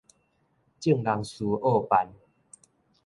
[0.03, 0.13] 眾人事
[1.45, 2.11] 僫辦